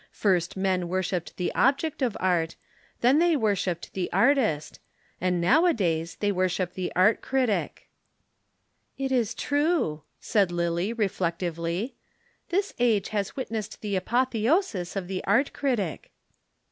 [0.09, 2.55] First men worshipped the object of art;
[3.01, 4.79] then they worshipped the artist;
[5.21, 7.87] and nowadays they worship the art critic."
[8.97, 11.93] "It is true," said Lillie reflectively.
[12.49, 16.09] "This age has witnessed the apotheosis of the art critic."